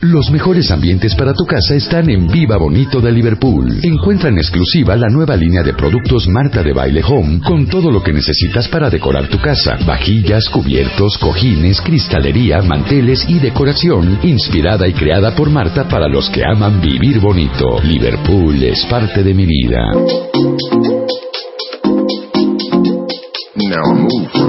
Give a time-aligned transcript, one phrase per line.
[0.00, 3.78] Los mejores ambientes para tu casa están en Viva Bonito de Liverpool.
[3.82, 8.02] Encuentra en exclusiva la nueva línea de productos Marta de Baile Home con todo lo
[8.02, 9.78] que necesitas para decorar tu casa.
[9.86, 16.44] Vajillas, cubiertos, cojines, cristalería, manteles y decoración inspirada y creada por Marta para los que
[16.44, 17.80] aman vivir bonito.
[17.82, 19.78] Liverpool es parte de mi vida.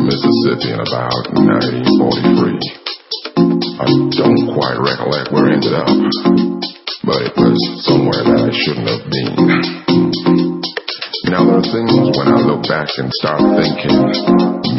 [0.06, 2.85] Mississippi in about 1943.
[3.76, 5.92] I don't quite recollect where I ended up,
[7.04, 9.36] but it was somewhere that I shouldn't have been.
[11.28, 14.00] Now there are things when I look back and start thinking,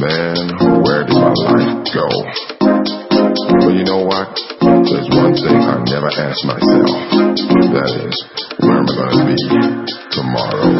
[0.01, 0.49] man,
[0.81, 2.09] where did my life go?
[2.57, 4.33] But you know what?
[4.65, 6.89] There's one thing I never ask myself.
[7.77, 8.17] That is,
[8.65, 9.37] where am I to be
[10.09, 10.73] tomorrow?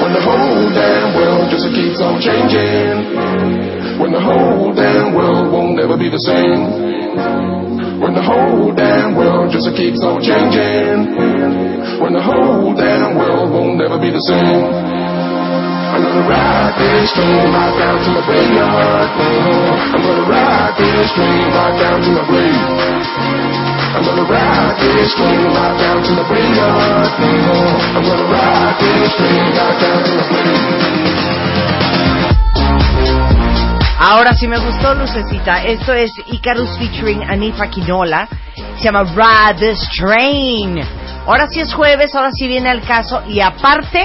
[0.00, 3.75] When the whole damn world just keeps on changing.
[3.96, 6.68] When the whole damn world won't never be the same.
[7.96, 11.16] When the whole damn world just keeps on changing.
[12.04, 14.68] When the whole damn world won't never be the same.
[15.96, 19.08] I'm gonna ride this train right down to my graveyard.
[19.16, 22.68] I'm gonna ride this train right down to my grave.
[23.96, 27.08] I'm gonna ride this train right down to my graveyard.
[27.96, 31.35] I'm gonna ride this train right down to my grave.
[34.08, 35.64] Ahora sí me gustó, Lucecita.
[35.64, 38.28] Esto es Icarus featuring Anifa Quinola.
[38.76, 40.80] Se llama Ride This Train.
[41.26, 43.24] Ahora sí es jueves, ahora sí viene al caso.
[43.26, 44.04] Y aparte,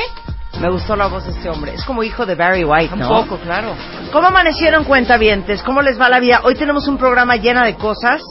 [0.59, 1.75] me gustó la voz de este hombre.
[1.75, 3.09] Es como hijo de Barry White, ¿no?
[3.11, 3.75] Un poco, claro.
[4.11, 5.61] ¿Cómo amanecieron cuentavientes?
[5.61, 6.41] ¿Cómo les va la vida?
[6.45, 8.23] Hoy tenemos un programa lleno de cosas.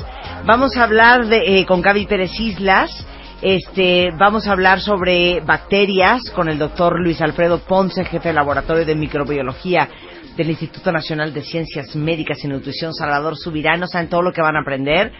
[0.44, 3.06] Vamos a hablar de, eh, con Gaby Pérez Islas.
[3.42, 8.84] Este, vamos a hablar sobre bacterias con el doctor Luis Alfredo Ponce, jefe del laboratorio
[8.84, 9.88] de microbiología
[10.36, 13.86] del Instituto Nacional de Ciencias Médicas y Nutrición Salvador Subirano.
[13.86, 15.12] Saben todo lo que van a aprender.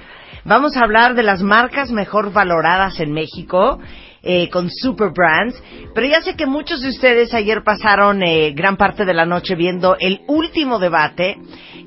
[0.44, 3.78] Vamos a hablar de las marcas mejor valoradas en México.
[4.22, 5.62] Eh, con Super Brands,
[5.94, 9.54] pero ya sé que muchos de ustedes ayer pasaron eh, gran parte de la noche
[9.54, 11.38] viendo el último debate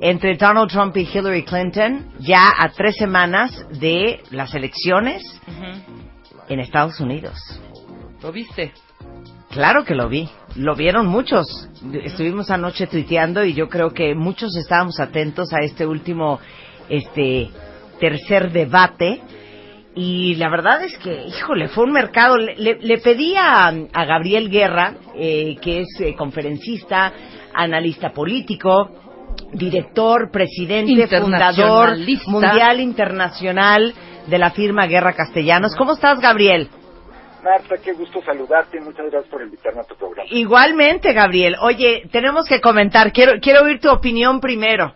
[0.01, 5.22] entre Donald Trump y Hillary Clinton, ya a tres semanas de las elecciones
[6.50, 7.38] en Estados Unidos.
[8.23, 8.73] ¿Lo viste?
[9.53, 11.46] Claro que lo vi, lo vieron muchos.
[12.03, 16.40] Estuvimos anoche tuiteando y yo creo que muchos estábamos atentos a este último,
[16.90, 17.50] este
[18.00, 19.22] tercer debate.
[19.96, 22.36] Y la verdad es que, híjole, fue un mercado.
[22.38, 27.13] Le, le- le pedí a, a Gabriel Guerra, eh, que es eh, conferencista,
[27.53, 28.90] analista político,
[29.53, 31.90] director, presidente, fundador
[32.28, 33.94] mundial internacional
[34.25, 35.75] de la firma Guerra Castellanos.
[35.75, 36.69] ¿Cómo estás, Gabriel?
[37.44, 38.80] Marta, qué gusto saludarte.
[38.80, 40.30] Muchas gracias por invitarme a tu programa.
[40.31, 41.58] Igualmente, Gabriel.
[41.62, 43.12] Oye, tenemos que comentar.
[43.12, 44.94] Quiero, quiero oír tu opinión primero.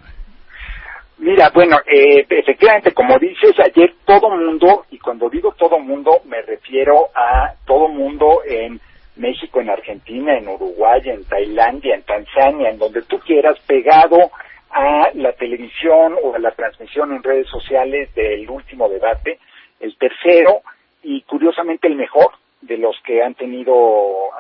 [1.18, 6.42] Mira, bueno, eh, efectivamente, como dices, ayer todo mundo, y cuando digo todo mundo, me
[6.44, 8.80] refiero a todo mundo en
[9.18, 14.32] México, en Argentina, en Uruguay, en Tailandia, en Tanzania, en donde tú quieras, pegado
[14.70, 19.40] a la televisión o a la transmisión en redes sociales del último debate,
[19.80, 20.62] el tercero
[21.10, 23.74] y curiosamente el mejor de los que han tenido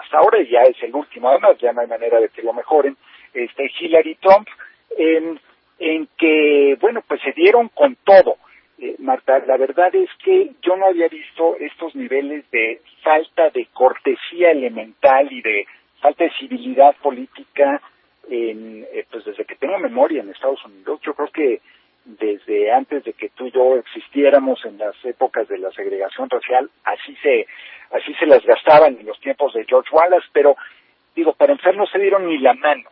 [0.04, 2.98] hasta ahora, ya es el último, además ya no hay manera de que lo mejoren,
[3.34, 4.50] este Hillary Trump,
[4.98, 5.40] en,
[5.80, 8.36] en que, bueno, pues se dieron con todo.
[8.80, 13.68] Eh, Marta, la verdad es que yo no había visto estos niveles de falta de
[13.68, 15.66] cortesía elemental y de
[16.02, 17.82] falta de civilidad política
[18.30, 21.00] en, eh, pues desde que tengo memoria en Estados Unidos.
[21.02, 21.62] Yo creo que
[22.08, 26.70] desde antes de que tú y yo existiéramos en las épocas de la segregación racial,
[26.86, 27.46] así se,
[27.92, 30.56] así se las gastaban en los tiempos de George Wallace, pero
[31.16, 32.90] digo, para empezar no se dieron ni la mano.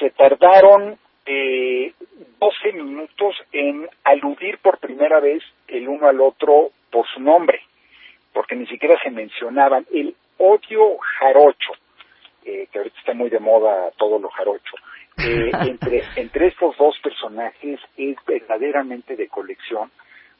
[0.00, 1.92] Se tardaron eh,
[2.40, 7.60] 12 minutos en aludir por primera vez el uno al otro por su nombre,
[8.32, 11.72] porque ni siquiera se mencionaban el odio jarocho,
[12.44, 14.76] eh, que ahorita está muy de moda todo lo jarocho,
[15.18, 19.90] eh, entre, entre estos dos personajes es verdaderamente de colección,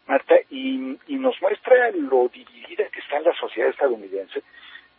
[0.06, 4.42] Marta, y, y nos muestra lo dividida que está la sociedad estadounidense.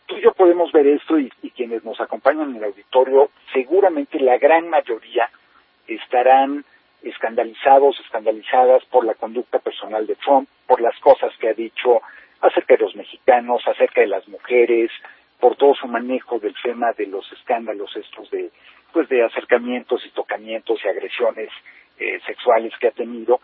[0.06, 4.20] Tú y yo podemos ver esto y, y quienes nos acompañan en el auditorio, seguramente
[4.20, 5.30] la gran mayoría
[5.86, 6.64] estarán
[7.02, 12.00] escandalizados, escandalizadas por la conducta personal de Trump, por las cosas que ha dicho
[12.40, 14.90] acerca de los mexicanos, acerca de las mujeres,
[15.40, 18.50] por todo su manejo del tema de los escándalos estos de
[18.96, 21.50] pues de acercamientos y tocamientos y agresiones
[21.98, 23.40] eh, sexuales que ha tenido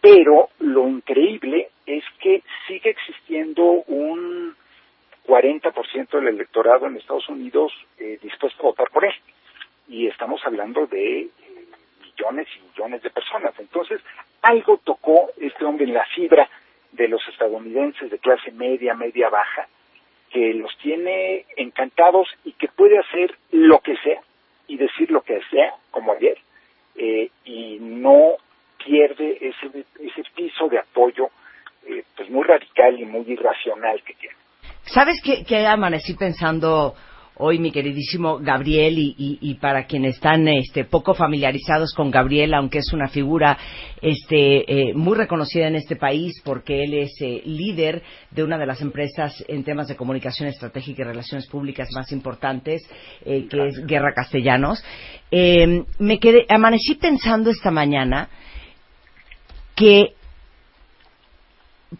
[0.00, 4.56] pero lo increíble es que sigue existiendo un
[5.26, 9.12] 40% del electorado en Estados Unidos eh, dispuesto a votar por él.
[9.88, 11.30] Y estamos hablando de eh,
[12.00, 13.52] millones y millones de personas.
[13.58, 14.00] Entonces
[14.40, 16.48] algo tocó este hombre en la fibra
[16.92, 19.68] de los estadounidenses de clase media media baja
[20.30, 24.22] que los tiene encantados y que puede hacer lo que sea
[24.68, 26.38] y decir lo que sea, como ayer,
[26.96, 28.36] eh, y no
[28.84, 31.30] pierde ese, ese piso de apoyo
[31.86, 34.36] eh, pues muy radical y muy irracional que tiene.
[34.82, 36.94] ¿Sabes qué, qué amanecí pensando
[37.38, 42.92] hoy, mi queridísimo Gabriel, y, para quienes están este, poco familiarizados con Gabriel, aunque es
[42.92, 43.58] una figura
[44.00, 48.66] este, eh, muy reconocida en este país porque él es eh, líder de una de
[48.66, 52.82] las empresas en temas de comunicación estratégica y relaciones públicas más importantes,
[53.24, 54.82] eh, que es Guerra Castellanos.
[55.30, 58.28] me quedé, amanecí pensando esta mañana
[59.74, 60.17] que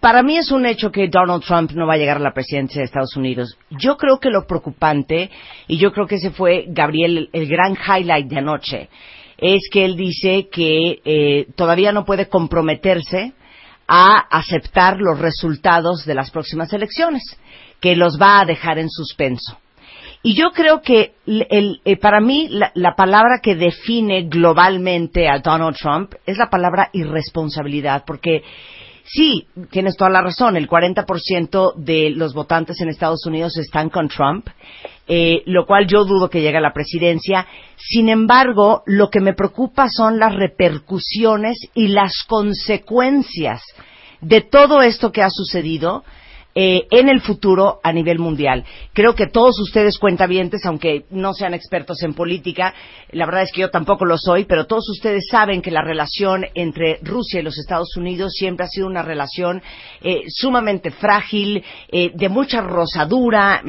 [0.00, 2.80] para mí es un hecho que Donald Trump no va a llegar a la presidencia
[2.80, 3.56] de Estados Unidos.
[3.70, 5.30] Yo creo que lo preocupante,
[5.66, 8.88] y yo creo que ese fue, Gabriel, el gran highlight de anoche,
[9.38, 13.32] es que él dice que eh, todavía no puede comprometerse
[13.86, 17.22] a aceptar los resultados de las próximas elecciones,
[17.80, 19.58] que los va a dejar en suspenso.
[20.22, 26.12] Y yo creo que eh, para mí la, palabra que define globalmente a Donald Trump
[26.26, 28.42] es la palabra irresponsabilidad, porque
[29.10, 30.56] Sí, tienes toda la razón.
[30.56, 34.48] El 40% de los votantes en Estados Unidos están con Trump,
[35.06, 37.46] eh, lo cual yo dudo que llegue a la presidencia.
[37.76, 43.62] Sin embargo, lo que me preocupa son las repercusiones y las consecuencias
[44.20, 46.04] de todo esto que ha sucedido
[46.60, 48.64] eh, en el futuro a nivel mundial.
[48.92, 52.74] Creo que todos ustedes cuentavientes, aunque no sean expertos en política,
[53.12, 56.44] la verdad es que yo tampoco lo soy, pero todos ustedes saben que la relación
[56.54, 59.62] entre Rusia y los Estados Unidos siempre ha sido una relación
[60.00, 61.62] eh, sumamente frágil,
[61.92, 63.62] eh, de mucha rosadura,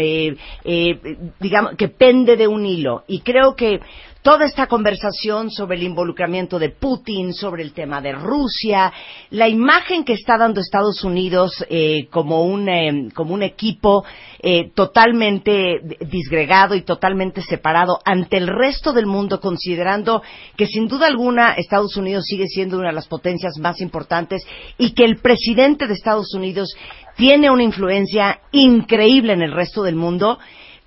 [1.39, 3.03] digamos, que pende de un hilo.
[3.07, 3.81] Y creo que
[4.21, 8.91] toda esta conversación sobre el involucramiento de Putin, sobre el tema de Rusia,
[9.29, 14.03] la imagen que está dando Estados Unidos eh, como, un, eh, como un equipo
[14.41, 20.21] eh, totalmente disgregado y totalmente separado ante el resto del mundo, considerando
[20.57, 24.45] que sin duda alguna Estados Unidos sigue siendo una de las potencias más importantes
[24.77, 26.75] y que el presidente de Estados Unidos
[27.15, 30.39] tiene una influencia increíble en el resto del mundo,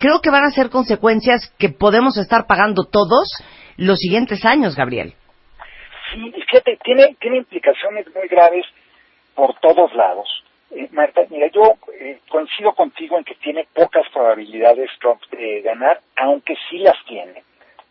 [0.02, 3.30] creo que van a ser consecuencias que podemos estar pagando todos
[3.76, 5.14] los siguientes años, Gabriel.
[6.12, 8.66] Sí, fíjate, tiene, tiene implicaciones muy graves
[9.36, 10.28] por todos lados.
[10.72, 16.00] Eh, Marta, mira, yo eh, coincido contigo en que tiene pocas probabilidades Trump de ganar,
[16.16, 17.44] aunque sí las tiene.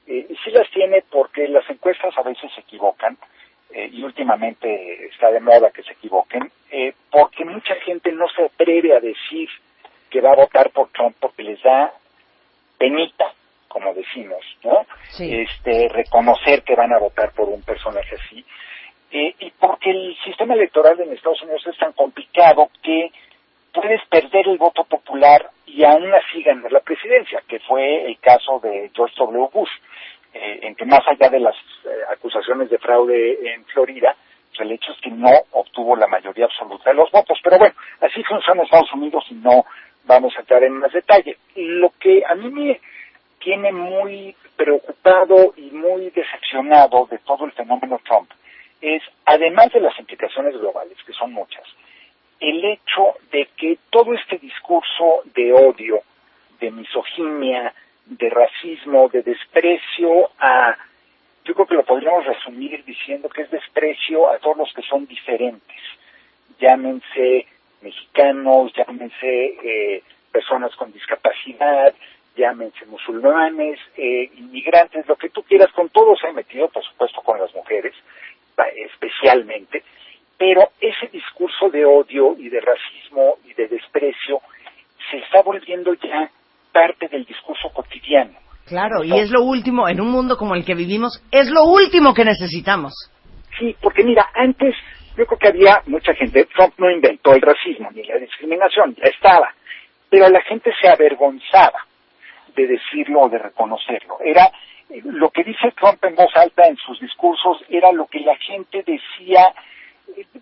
[0.06, 3.18] Eh, sí las tiene porque las encuestas a veces se equivocan,
[3.74, 6.52] y últimamente está de moda que se equivoquen,
[7.10, 9.48] porque mucha gente no se atreve a decir
[10.10, 11.94] que va a votar por Trump porque les da
[12.81, 13.31] penita,
[13.68, 14.86] como decimos, ¿no?
[15.19, 18.44] Este, reconocer que van a votar por un personaje así.
[19.12, 23.12] Eh, y porque el sistema electoral en Estados Unidos es tan complicado que
[23.72, 28.60] puedes perder el voto popular y aún así ganar la presidencia, que fue el caso
[28.60, 29.50] de George W.
[29.53, 29.72] Bush,
[30.34, 34.15] eh, en que más allá de las eh, acusaciones de fraude en Florida,
[34.50, 37.38] pues el hecho es que no obtuvo la mayoría absoluta de los votos.
[37.44, 39.65] Pero bueno, así funciona Estados Unidos y no
[40.12, 41.38] vamos a entrar en más detalle.
[41.56, 42.80] Lo que a mí me
[43.39, 48.30] tiene muy preocupado y muy decepcionado de todo el fenómeno Trump
[48.82, 51.63] es, además de las implicaciones globales, que son muchas,
[52.39, 56.01] el hecho de que todo este discurso de odio,
[56.60, 57.74] de misoginia,
[58.06, 60.75] de racismo, de desprecio a,
[61.46, 65.06] yo creo que lo podríamos resumir diciendo que es desprecio a todos los que son
[65.06, 65.82] diferentes,
[66.60, 67.48] llámense
[67.91, 71.93] mexicanos, llámense eh, personas con discapacidad,
[72.36, 77.21] llámense musulmanes, eh, inmigrantes, lo que tú quieras, con todos se ha metido, por supuesto,
[77.21, 77.93] con las mujeres,
[78.93, 79.83] especialmente,
[80.38, 84.39] pero ese discurso de odio y de racismo y de desprecio
[85.10, 86.29] se está volviendo ya
[86.71, 88.39] parte del discurso cotidiano.
[88.65, 92.13] Claro, y es lo último, en un mundo como el que vivimos, es lo último
[92.13, 92.93] que necesitamos.
[93.60, 94.75] Sí, porque mira, antes
[95.22, 99.08] yo creo que había mucha gente, Trump no inventó el racismo ni la discriminación, ya
[99.08, 99.54] estaba,
[100.10, 101.86] pero la gente se avergonzaba
[102.56, 104.18] de decirlo o de reconocerlo.
[104.25, 104.51] Era
[104.90, 108.84] lo que dice Trump en voz alta en sus discursos era lo que la gente
[108.84, 109.54] decía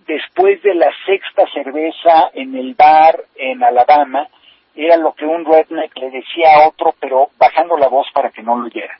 [0.08, 4.30] después de la sexta cerveza en el bar en Alabama,
[4.78, 8.42] era lo que un redneck le decía a otro, pero bajando la voz para que
[8.42, 8.98] no lo oyera.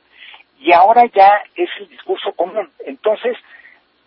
[0.60, 2.70] Y ahora ya es el discurso común.
[2.86, 3.38] Entonces,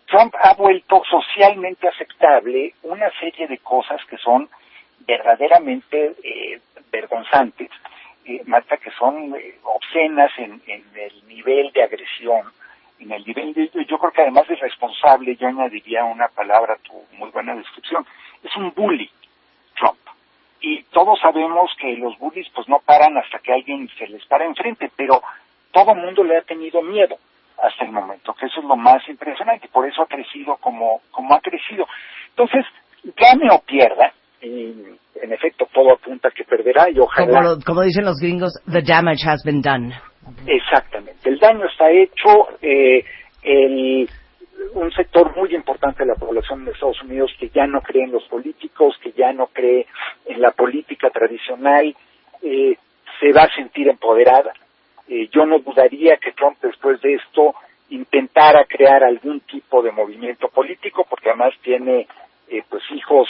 [0.07, 4.49] Trump ha vuelto socialmente aceptable una serie de cosas que son
[4.99, 6.59] verdaderamente eh,
[6.91, 7.69] vergonzantes,
[8.25, 12.45] eh, Marta, que son eh, obscenas en, el nivel de agresión,
[12.99, 16.93] en el nivel de, yo creo que además de responsable, yo añadiría una palabra, tu
[17.17, 18.05] muy buena descripción,
[18.43, 19.09] es un bully,
[19.75, 19.99] Trump.
[20.61, 24.45] Y todos sabemos que los bullies pues no paran hasta que alguien se les para
[24.45, 25.21] enfrente, pero
[25.71, 27.17] todo mundo le ha tenido miedo
[27.63, 31.33] hasta el momento, que eso es lo más impresionante, por eso ha crecido como, como
[31.33, 31.87] ha crecido.
[32.29, 32.65] Entonces,
[33.15, 34.73] gane o pierda, y
[35.21, 37.57] en efecto todo apunta a que perderá y ojalá...
[37.65, 39.93] Como, dicen los gringos, the damage has been done.
[40.45, 43.05] Exactamente, el daño está hecho, eh,
[43.43, 44.09] el,
[44.73, 48.11] un sector muy importante de la población de Estados Unidos que ya no cree en
[48.11, 49.87] los políticos, que ya no cree
[50.25, 51.95] en la política tradicional,
[52.41, 52.75] eh,
[53.21, 54.51] se va a sentir empoderada.
[55.07, 57.52] Eh, yo no dudaría que Trump después de esto
[58.13, 62.07] intentara crear algún tipo de movimiento político, porque además tiene
[62.47, 63.27] eh, pues hijos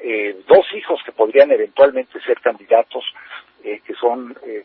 [0.00, 3.04] eh, dos hijos que podrían eventualmente ser candidatos,
[3.64, 4.64] eh, que son, eh,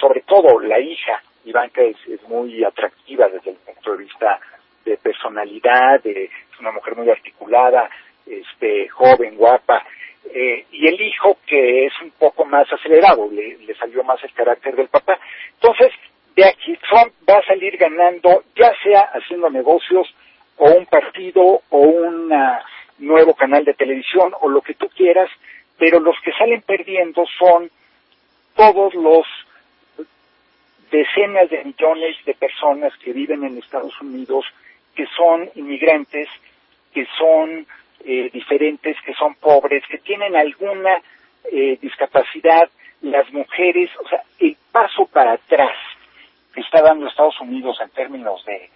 [0.00, 4.40] sobre todo la hija, Ivanka es, es, muy atractiva desde el punto de vista
[4.84, 7.88] de personalidad, es una mujer muy articulada,
[8.26, 9.84] este, joven, guapa,
[10.34, 14.74] y el hijo que es un poco más acelerado, le, le salió más el carácter
[14.74, 15.18] del papá.
[15.60, 15.92] Entonces,
[16.34, 20.06] de aquí Trump va a salir ganando, ya sea haciendo negocios
[20.56, 22.62] o un partido o una
[22.98, 25.28] nuevo canal de televisión o lo que tú quieras,
[25.76, 27.70] pero los que salen perdiendo son
[28.54, 29.26] todos los
[30.92, 34.46] decenas de millones de personas que viven en Estados Unidos,
[34.94, 36.28] que son inmigrantes,
[36.92, 37.66] que son
[38.04, 41.02] eh, diferentes, que son pobres, que tienen alguna
[41.50, 45.74] eh, discapacidad, las mujeres, o sea, el paso para atrás
[46.54, 48.70] que está dando Estados Unidos en términos de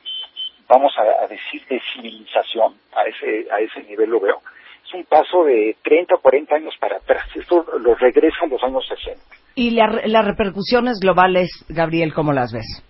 [0.69, 4.43] vamos a, decir, de civilización, a ese, a ese nivel lo veo,
[4.85, 7.25] es un paso de 30 o 40 años para atrás.
[7.35, 9.21] Esto lo regresa a los años 60.
[9.55, 12.85] ¿Y las repercusiones globales, Gabriel, cómo las ves?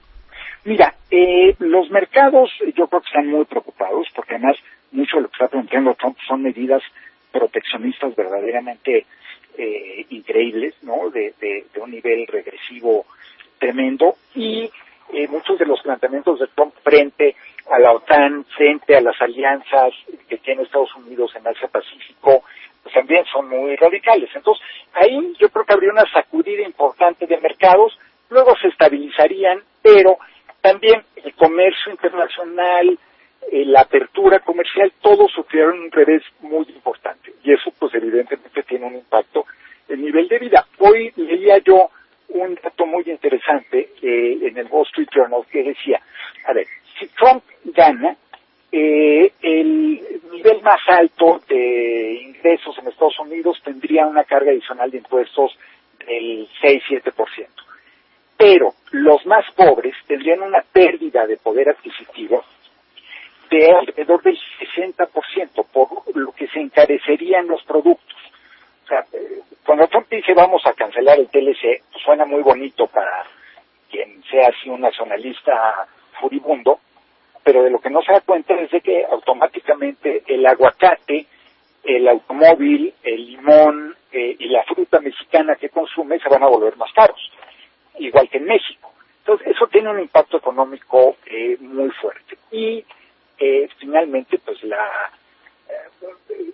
[0.64, 4.56] Mira, eh, los mercados yo creo que están muy preocupados porque además
[4.90, 6.82] mucho de lo que está planteando Trump son medidas
[7.32, 9.06] proteccionistas verdaderamente
[9.56, 11.10] eh, increíbles, ¿no?
[11.10, 13.06] De, de, de, un nivel regresivo
[13.58, 14.70] tremendo y
[15.12, 17.34] eh, muchos de los planteamientos de Trump frente
[17.70, 19.92] a la OTAN, frente a las alianzas
[20.28, 22.44] que tiene Estados Unidos en Asia Pacífico,
[22.82, 24.30] pues también son muy radicales.
[24.34, 27.98] Entonces, ahí yo creo que habría una sacudida importante de mercados,
[28.30, 30.18] luego se estabilizarían, pero
[30.60, 32.98] también el comercio internacional,
[33.50, 37.32] eh, la apertura comercial, todos sufrieron un revés muy importante.
[37.42, 39.46] Y eso, pues evidentemente tiene un impacto
[39.88, 40.66] en nivel de vida.
[40.78, 41.90] Hoy leía yo
[42.28, 46.00] un dato muy interesante en el Wall Street Journal que decía,
[46.46, 46.66] a ver,
[46.98, 48.16] si Trump gana,
[48.70, 54.98] eh, el nivel más alto de ingresos en Estados Unidos tendría una carga adicional de
[54.98, 55.58] impuestos
[56.06, 57.46] del 6-7%.
[58.36, 62.44] Pero los más pobres tendrían una pérdida de poder adquisitivo
[63.50, 68.17] de alrededor del 60%, por lo que se encarecerían los productos.
[68.88, 73.26] O sea, eh, cuando Trump dice vamos a cancelar el TLC, suena muy bonito para
[73.90, 75.86] quien sea así un nacionalista
[76.18, 76.80] furibundo,
[77.44, 81.26] pero de lo que no se da cuenta es de que automáticamente el aguacate,
[81.84, 86.74] el automóvil, el limón eh, y la fruta mexicana que consume se van a volver
[86.78, 87.20] más caros,
[87.98, 88.94] igual que en México.
[89.18, 92.38] Entonces, eso tiene un impacto económico eh, muy fuerte.
[92.52, 92.82] Y
[93.38, 95.12] eh, finalmente, pues la
[96.30, 96.47] el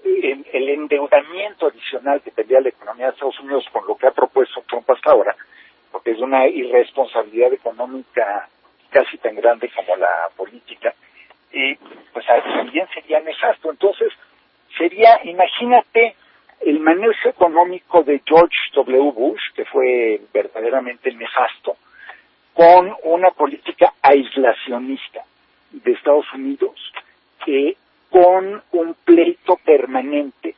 [0.75, 4.89] endeudamiento adicional que tendría la economía de Estados Unidos con lo que ha propuesto Trump
[4.91, 5.35] hasta ahora,
[5.91, 8.49] porque es una irresponsabilidad económica
[8.91, 10.95] casi tan grande como la política,
[11.53, 11.75] y
[12.13, 13.71] pues también sería nefasto.
[13.71, 14.13] Entonces,
[14.77, 16.17] sería, imagínate,
[16.61, 19.13] el manejo económico de George W.
[19.13, 21.77] Bush, que fue verdaderamente nefasto,
[22.55, 25.25] con una política aislacionista
[25.71, 26.93] de Estados Unidos,
[27.45, 27.77] que
[28.11, 30.55] con un pleito permanente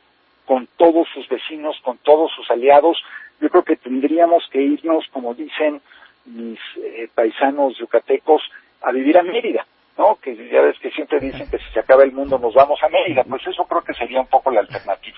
[0.47, 2.97] con todos sus vecinos, con todos sus aliados.
[3.39, 5.81] Yo creo que tendríamos que irnos, como dicen
[6.25, 8.41] mis eh, paisanos yucatecos,
[8.81, 10.15] a vivir a Mérida, ¿no?
[10.15, 12.89] Que ya ves que siempre dicen que si se acaba el mundo nos vamos a
[12.89, 15.17] Mérida, pues eso creo que sería un poco la alternativa.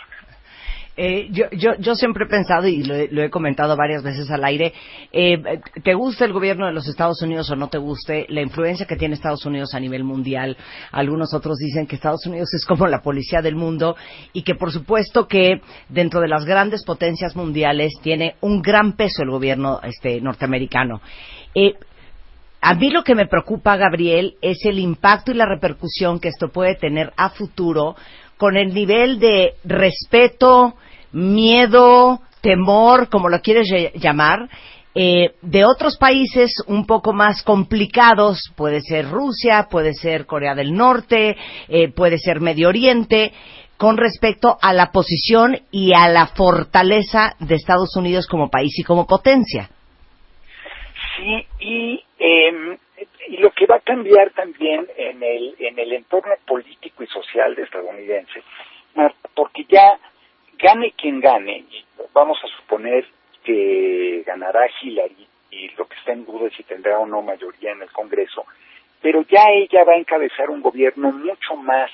[1.01, 4.73] Eh, yo, yo, yo siempre he pensado, y lo, he comentado varias veces al aire,
[5.13, 5.41] eh,
[5.81, 8.97] te guste el gobierno de los Estados Unidos o no te guste, la influencia que
[8.97, 10.57] tiene Estados Unidos a nivel mundial,
[10.91, 13.95] algunos otros dicen que Estados Unidos es como la policía del mundo
[14.33, 19.23] y que por supuesto que dentro de las grandes potencias mundiales tiene un gran peso
[19.23, 20.99] el gobierno este, norteamericano.
[21.55, 21.75] Eh,
[22.59, 26.49] a mí lo que me preocupa, Gabriel, es el impacto y la repercusión que esto
[26.49, 27.95] puede tener a futuro
[28.35, 30.75] con el nivel de respeto,
[31.11, 34.49] miedo, temor, como lo quieres llamar,
[34.95, 40.73] eh, de otros países un poco más complicados, puede ser Rusia, puede ser Corea del
[40.73, 41.37] Norte,
[41.67, 43.31] eh, puede ser Medio Oriente,
[43.77, 48.83] con respecto a la posición y a la fortaleza de Estados Unidos como país y
[48.83, 49.69] como potencia.
[51.15, 52.77] Sí, y, eh,
[53.29, 57.55] y lo que va a cambiar también en el, en el entorno político y social
[57.55, 58.41] de estadounidense,
[59.35, 59.97] porque ya
[60.59, 61.65] gane quien gane,
[62.13, 63.05] vamos a suponer
[63.43, 67.71] que ganará Hillary y lo que está en duda es si tendrá o no mayoría
[67.71, 68.45] en el Congreso,
[69.01, 71.89] pero ya ella va a encabezar un gobierno mucho más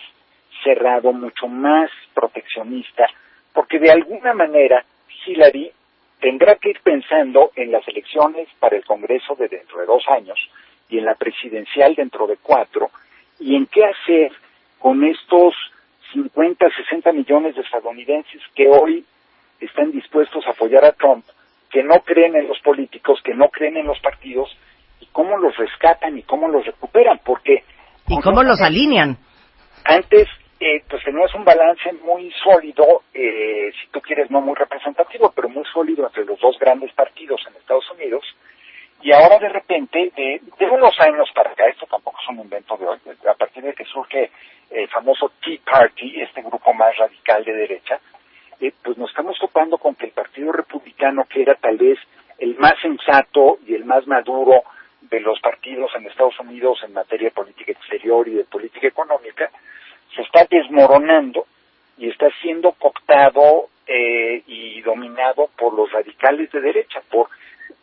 [0.64, 3.08] cerrado, mucho más proteccionista,
[3.54, 4.84] porque de alguna manera
[5.26, 5.72] Hillary
[6.20, 10.40] tendrá que ir pensando en las elecciones para el Congreso de dentro de dos años
[10.90, 12.90] y en la presidencial dentro de cuatro,
[13.40, 14.32] y en qué hacer
[14.80, 15.55] con estos
[16.70, 19.06] 50, 60 millones de estadounidenses que hoy
[19.60, 21.26] están dispuestos a apoyar a Trump,
[21.70, 24.56] que no creen en los políticos, que no creen en los partidos,
[25.00, 27.64] y cómo los rescatan y cómo los recuperan, porque...
[28.08, 29.18] ¿Y cómo los alinean?
[29.84, 30.28] Antes,
[30.60, 35.50] eh, pues tenías un balance muy sólido, eh, si tú quieres no muy representativo, pero
[35.50, 38.24] muy sólido entre los dos grandes partidos en Estados Unidos,
[39.02, 42.78] y ahora de repente, de, de unos años para acá, esto tampoco es un invento
[42.78, 42.98] de hoy,
[43.30, 44.32] a partir de que surge
[44.76, 48.00] el famoso Tea Party, este grupo más radical de derecha,
[48.60, 51.98] eh, pues nos estamos topando con que el Partido Republicano, que era tal vez
[52.38, 54.64] el más sensato y el más maduro
[55.02, 59.50] de los partidos en Estados Unidos en materia de política exterior y de política económica,
[60.16, 61.46] se está desmoronando
[61.98, 67.30] y está siendo cooptado eh, y dominado por los radicales de derecha, por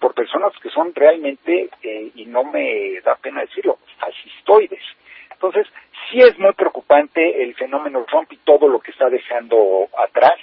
[0.02, 4.82] por personas que son realmente, eh, y no me da pena decirlo, fascistoides.
[5.30, 5.66] Entonces,
[6.10, 10.38] sí es muy preocupante el fenómeno Trump y todo lo que está dejando atrás.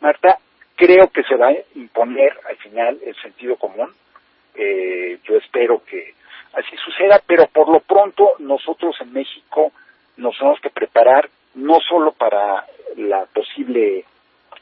[0.00, 0.38] Marta,
[0.76, 3.92] creo que se va a imponer al final el sentido común.
[4.54, 6.14] Eh, yo espero que
[6.54, 9.72] así suceda, pero por lo pronto nosotros en México
[10.16, 14.04] nos tenemos que preparar no solo para la posible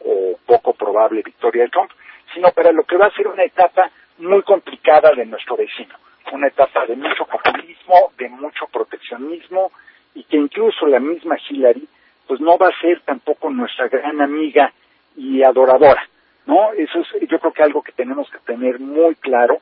[0.05, 1.91] o poco probable victoria de Trump,
[2.35, 5.95] sino para lo que va a ser una etapa muy complicada de nuestro vecino,
[6.33, 9.71] una etapa de mucho populismo, de mucho proteccionismo
[10.15, 11.89] y que incluso la misma Hillary
[12.27, 14.73] pues no va a ser tampoco nuestra gran amiga
[15.17, 16.09] y adoradora,
[16.47, 16.73] ¿no?
[16.73, 19.59] Eso es yo creo que algo que tenemos que tener muy claro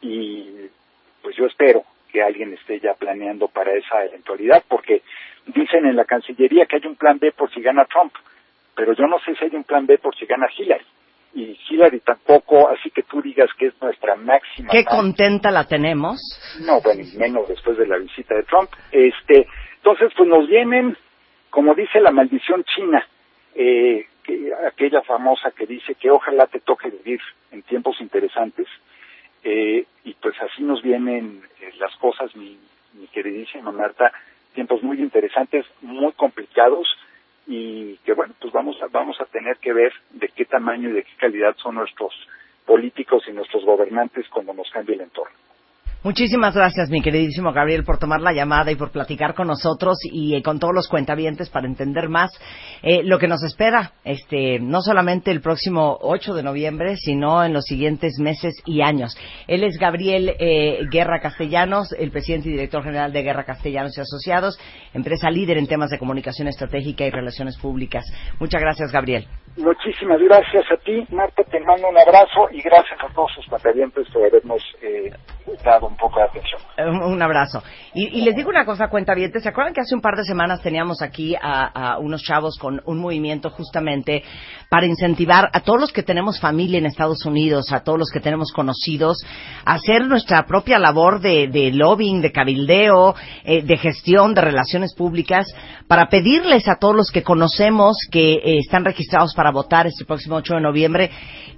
[0.00, 0.68] y
[1.22, 5.02] pues yo espero que alguien esté ya planeando para esa eventualidad porque
[5.46, 8.14] dicen en la Cancillería que hay un plan B por si gana Trump,
[8.74, 10.84] pero yo no sé si hay un plan B por si gana Hillary
[11.34, 14.70] y Hillary tampoco, así que tú digas que es nuestra máxima.
[14.70, 16.18] Qué contenta la tenemos.
[16.60, 18.70] No, bueno, menos después de la visita de Trump.
[18.90, 19.46] Este,
[19.78, 20.96] entonces, pues nos vienen,
[21.50, 23.06] como dice la maldición china,
[23.54, 27.20] eh, que, aquella famosa que dice que ojalá te toque vivir
[27.52, 28.66] en tiempos interesantes,
[29.44, 32.58] eh, y pues así nos vienen eh, las cosas, mi,
[32.94, 34.12] mi queridísima Marta,
[34.52, 36.88] tiempos muy interesantes, muy complicados,
[37.46, 40.92] y que bueno, pues vamos a, vamos a tener que ver de qué tamaño y
[40.92, 42.12] de qué calidad son nuestros
[42.66, 45.47] políticos y nuestros gobernantes cuando nos cambie el entorno.
[46.08, 50.36] Muchísimas gracias, mi queridísimo Gabriel, por tomar la llamada y por platicar con nosotros y
[50.36, 52.30] eh, con todos los cuentavientes para entender más
[52.82, 57.52] eh, lo que nos espera, este, no solamente el próximo 8 de noviembre, sino en
[57.52, 59.18] los siguientes meses y años.
[59.46, 64.00] Él es Gabriel eh, Guerra Castellanos, el presidente y director general de Guerra Castellanos y
[64.00, 64.58] Asociados,
[64.94, 68.06] empresa líder en temas de comunicación estratégica y relaciones públicas.
[68.40, 69.26] Muchas gracias, Gabriel.
[69.58, 74.08] Muchísimas gracias a ti, Marta, te mando un abrazo y gracias a todos sus cuentavientes
[74.10, 74.62] por habernos
[75.64, 76.40] dado un de.
[76.76, 77.62] Eh, un, abrazo.
[77.92, 80.62] Y, les digo una cosa, cuenta bien, ¿se acuerdan que hace un par de semanas
[80.62, 84.22] teníamos aquí a, unos chavos con un movimiento justamente
[84.68, 88.20] para incentivar a todos los que tenemos familia en Estados Unidos, a todos los que
[88.20, 89.18] tenemos conocidos,
[89.64, 95.46] a hacer nuestra propia labor de, lobbying, de cabildeo, eh, de gestión, de relaciones públicas,
[95.88, 100.36] para pedirles a todos los que conocemos que eh, están registrados para votar este próximo
[100.36, 101.10] 8 de noviembre,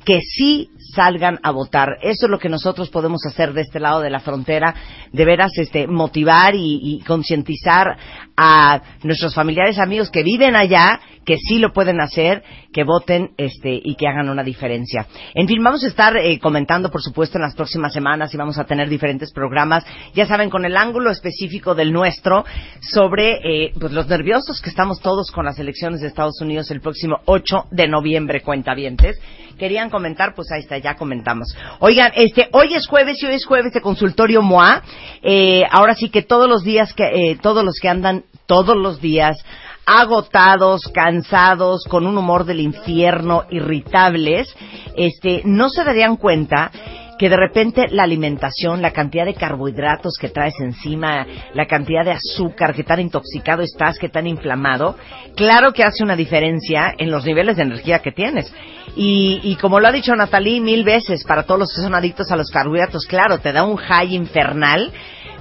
[0.04, 1.98] que sí salgan a votar.
[2.02, 4.74] Eso es lo que nosotros podemos hacer de este lado de la frontera,
[5.12, 7.96] de veras este, motivar y, y concientizar
[8.36, 13.80] a nuestros familiares, amigos que viven allá, que sí lo pueden hacer, que voten este,
[13.82, 15.06] y que hagan una diferencia.
[15.34, 18.58] En fin, vamos a estar eh, comentando, por supuesto, en las próximas semanas y vamos
[18.58, 19.84] a tener diferentes programas,
[20.14, 22.44] ya saben, con el ángulo específico del nuestro,
[22.80, 26.80] sobre eh, pues, los nerviosos que estamos todos con las elecciones de Estados Unidos el
[26.80, 29.20] próximo 8 de noviembre, cuentavientes.
[29.60, 31.54] Querían comentar, pues ahí está, ya comentamos.
[31.80, 34.82] Oigan, este, hoy es jueves y hoy es jueves de consultorio MOA.
[35.20, 39.02] Eh, ahora sí que todos los días que, eh, todos los que andan todos los
[39.02, 39.36] días
[39.84, 44.48] agotados, cansados, con un humor del infierno, irritables,
[44.96, 46.70] este, no se darían cuenta
[47.18, 52.12] que de repente la alimentación, la cantidad de carbohidratos que traes encima, la cantidad de
[52.12, 54.96] azúcar, que tan intoxicado estás, que tan inflamado,
[55.36, 58.50] claro que hace una diferencia en los niveles de energía que tienes.
[58.96, 62.30] Y, y como lo ha dicho Natalie mil veces, para todos los que son adictos
[62.30, 64.92] a los carbohidratos, claro, te da un high infernal,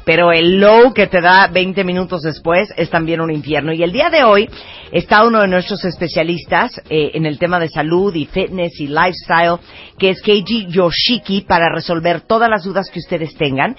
[0.06, 3.74] pero el low que te da 20 minutos después es también un infierno.
[3.74, 4.50] Y el día de hoy
[4.92, 9.60] está uno de nuestros especialistas eh, en el tema de salud y fitness y lifestyle,
[9.98, 13.76] que es Keiji Yoshiki, para resolver todas las dudas que ustedes tengan.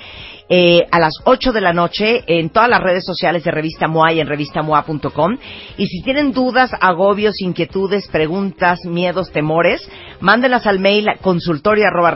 [0.52, 4.14] Eh, a las 8 de la noche en todas las redes sociales de Revista MOA
[4.14, 5.38] y en revistamoa.com.
[5.76, 12.12] Y si tienen dudas, agobios, inquietudes, preguntas, miedos, temores, mándenlas al mail consultorio arroba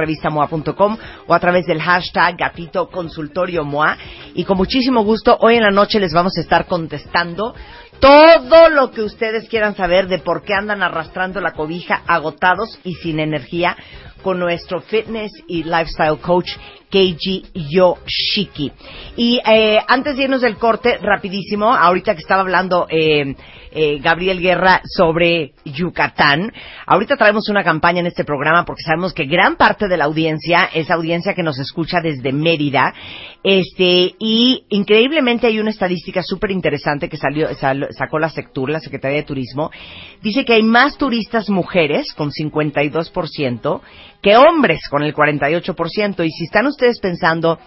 [1.28, 3.96] o a través del hashtag gatito consultorio MOA.
[4.34, 7.54] Y con muchísimo gusto, hoy en la noche les vamos a estar contestando
[8.00, 12.94] todo lo que ustedes quieran saber de por qué andan arrastrando la cobija agotados y
[12.94, 13.76] sin energía
[14.24, 16.50] con nuestro fitness y lifestyle coach
[16.94, 18.70] Keiji Yoshiki.
[19.16, 23.34] Y eh, antes de irnos del corte, rapidísimo, ahorita que estaba hablando eh,
[23.72, 26.52] eh, Gabriel Guerra sobre Yucatán,
[26.86, 30.70] ahorita traemos una campaña en este programa porque sabemos que gran parte de la audiencia
[30.72, 32.94] es audiencia que nos escucha desde Mérida,
[33.42, 38.78] este y increíblemente hay una estadística súper interesante que salió, sal- sacó la Sectur, la
[38.78, 39.72] Secretaría de Turismo,
[40.22, 43.80] dice que hay más turistas mujeres con 52%
[44.24, 46.26] que hombres con el 48%.
[46.26, 47.58] Y si están ustedes pensando,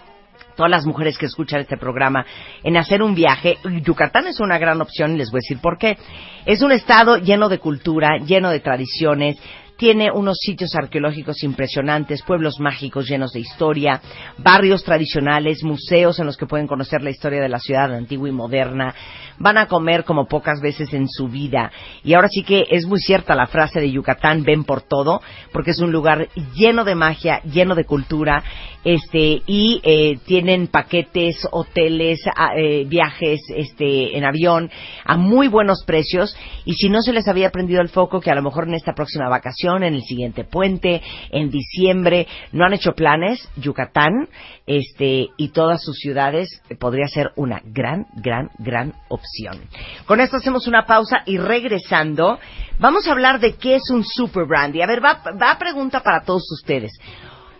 [0.56, 2.26] todas las mujeres que escuchan este programa,
[2.64, 5.78] en hacer un viaje, Yucatán es una gran opción y les voy a decir por
[5.78, 5.96] qué.
[6.44, 9.36] Es un estado lleno de cultura, lleno de tradiciones,
[9.78, 14.02] tiene unos sitios arqueológicos impresionantes, pueblos mágicos llenos de historia,
[14.36, 18.32] barrios tradicionales, museos en los que pueden conocer la historia de la ciudad antigua y
[18.32, 18.92] moderna.
[19.38, 21.70] Van a comer como pocas veces en su vida.
[22.02, 25.70] Y ahora sí que es muy cierta la frase de Yucatán, ven por todo, porque
[25.70, 28.42] es un lugar lleno de magia, lleno de cultura,
[28.82, 34.70] este, y eh, tienen paquetes, hoteles, a- eh, viajes, este, en avión,
[35.04, 36.36] a muy buenos precios.
[36.64, 38.92] Y si no se les había prendido el foco, que a lo mejor en esta
[38.94, 44.28] próxima vacación, en el siguiente puente, en diciembre, no han hecho planes, Yucatán,
[44.66, 49.60] este, y todas sus ciudades eh, podría ser una gran, gran, gran opción.
[50.06, 52.38] Con esto hacemos una pausa y regresando,
[52.78, 54.82] vamos a hablar de qué es un super brandy.
[54.82, 56.92] A ver, va, va pregunta para todos ustedes.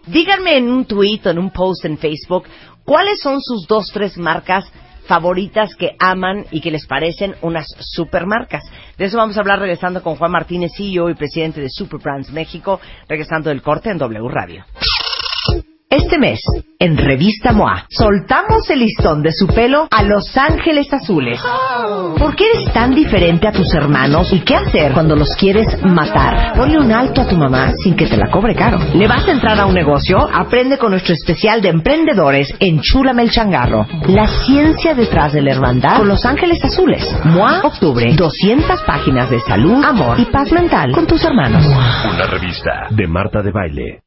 [0.07, 2.44] Díganme en un tweet o en un post en Facebook
[2.85, 4.64] cuáles son sus dos, tres marcas
[5.09, 8.62] favoritas que aman y que les parecen unas supermarcas.
[8.97, 12.31] De eso vamos a hablar regresando con Juan Martínez, CEO y presidente de Super Brands
[12.31, 14.64] México, regresando del corte en W Radio.
[15.90, 16.38] Este mes,
[16.79, 21.40] en Revista MOA, soltamos el listón de su pelo a Los Ángeles Azules.
[22.18, 26.53] ¿Por qué eres tan diferente a tus hermanos y qué hacer cuando los quieres matar?
[26.55, 28.79] Ponle un alto a tu mamá sin que te la cobre caro.
[28.94, 30.18] ¿Le vas a entrar a un negocio?
[30.31, 33.87] Aprende con nuestro especial de emprendedores en Chúlame el.
[34.09, 37.03] La ciencia detrás de la hermandad con Los Ángeles Azules.
[37.24, 38.12] MOA, octubre.
[38.14, 41.64] 200 páginas de salud, amor y paz mental con tus hermanos.
[41.64, 44.03] Una revista de Marta de Baile.